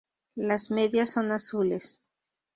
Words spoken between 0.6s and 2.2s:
medias son azules.